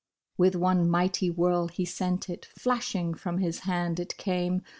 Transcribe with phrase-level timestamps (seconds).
[0.35, 4.63] With one mighty whirl he sent it; flashing from his hand it came.